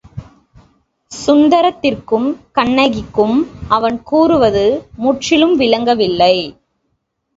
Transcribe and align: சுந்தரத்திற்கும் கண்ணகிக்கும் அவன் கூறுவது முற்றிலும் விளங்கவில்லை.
சுந்தரத்திற்கும் 1.11 2.25
கண்ணகிக்கும் 2.51 3.37
அவன் 3.67 4.03
கூறுவது 4.03 4.65
முற்றிலும் 4.97 5.55
விளங்கவில்லை. 5.55 6.35